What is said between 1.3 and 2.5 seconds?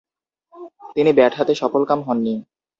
হাতে সফলকাম হননি।